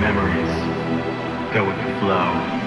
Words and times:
memories 0.00 1.54
go 1.54 1.64
with 1.66 1.76
the 1.76 2.00
flow. 2.00 2.65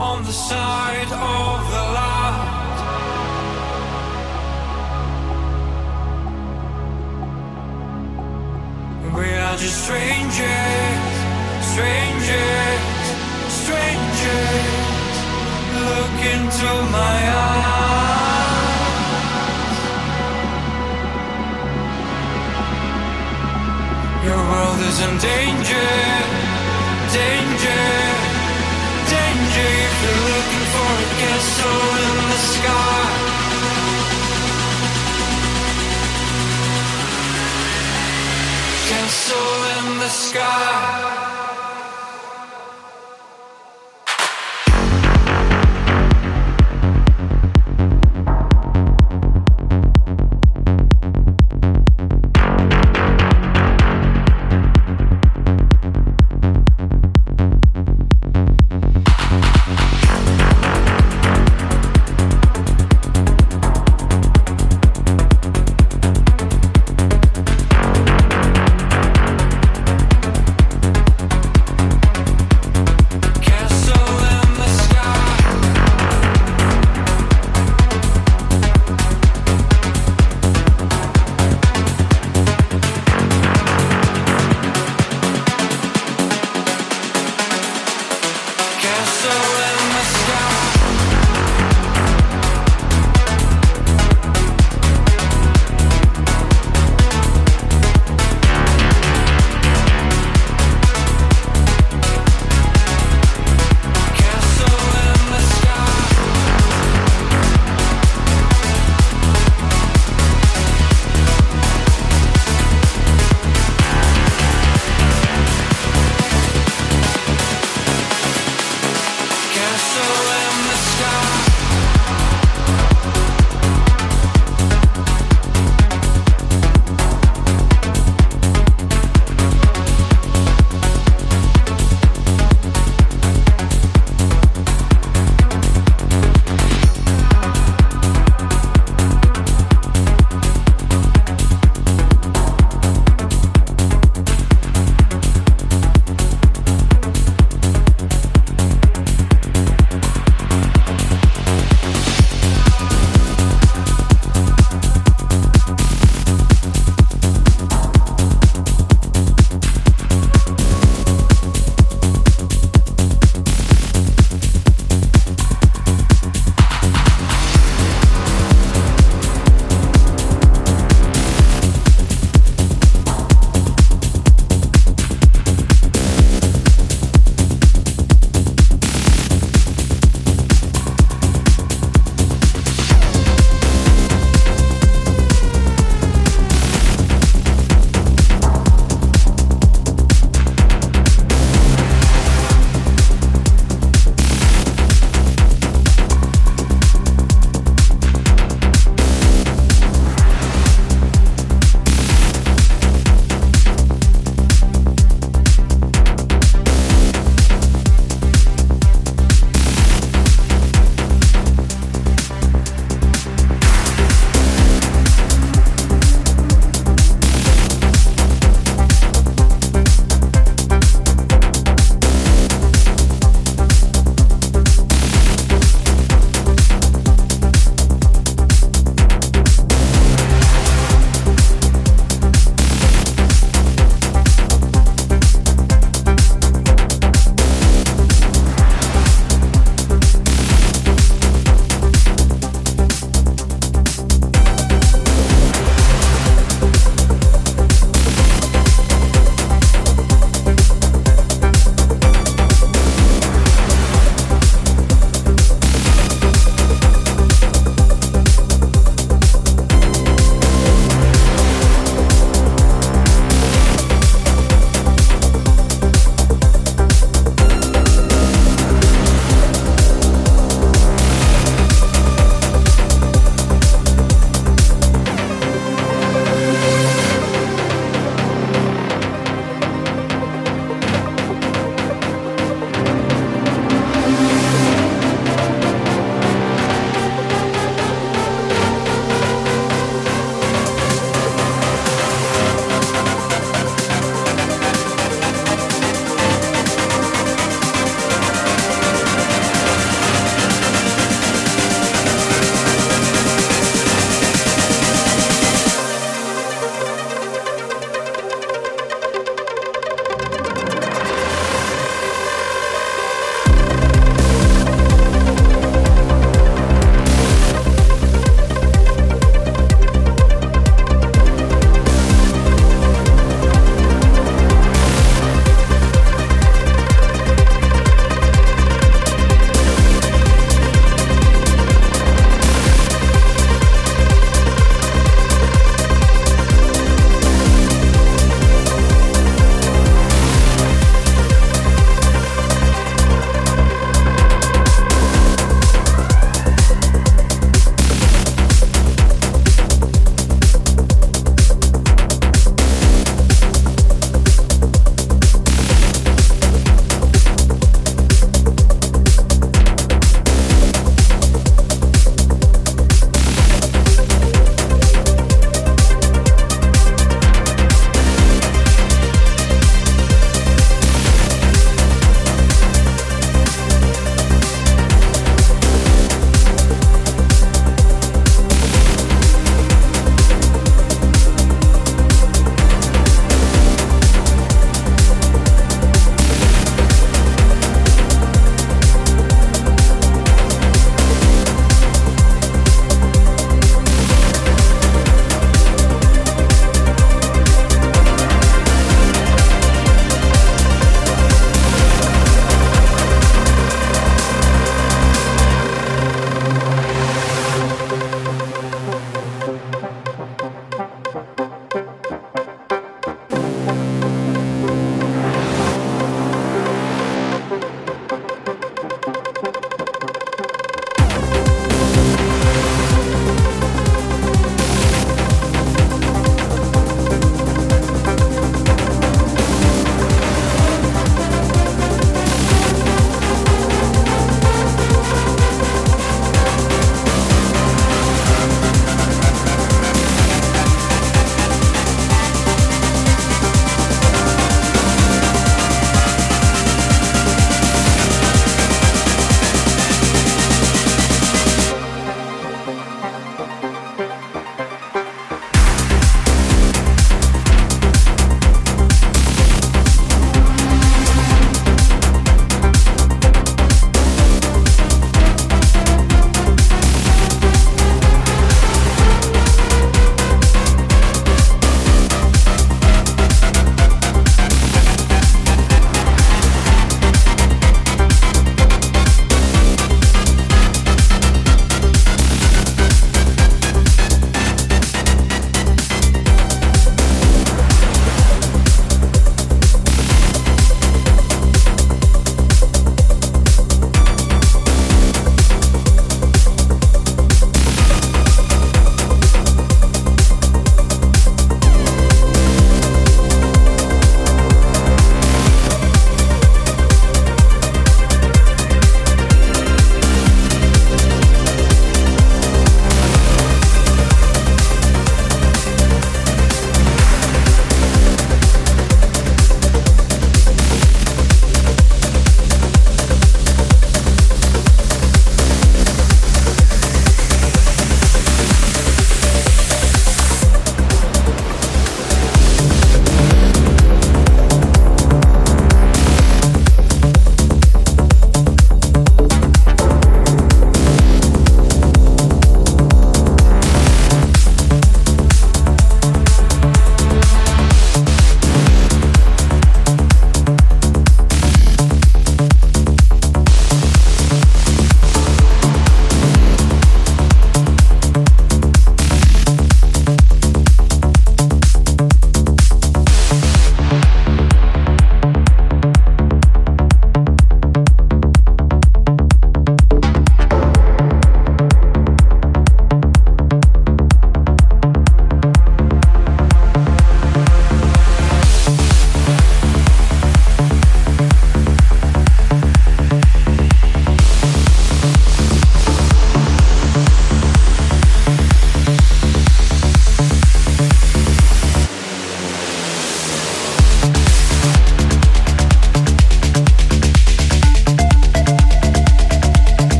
on 0.00 0.24
the 0.24 0.32
side 0.32 1.12
of 1.12 1.70
the 1.70 1.82
light. 1.94 2.05
We 9.16 9.32
are 9.32 9.56
just 9.56 9.84
strangers, 9.84 11.16
strangers, 11.72 12.80
strangers. 13.48 15.16
Look 15.88 16.16
into 16.36 16.68
my 16.92 17.16
eyes. 17.40 17.86
Your 24.26 24.42
world 24.52 24.80
is 24.90 24.98
in 25.00 25.14
danger, 25.32 25.88
danger, 27.16 27.84
danger. 29.16 29.70
If 29.88 29.96
you're 30.04 30.24
looking 30.28 30.64
for 30.74 30.92
a 30.92 31.08
castle 31.24 31.88
in 32.04 32.16
the 32.28 32.40
sky. 32.52 33.15
soul 39.08 39.64
in 39.78 39.98
the 39.98 40.08
sky. 40.08 41.15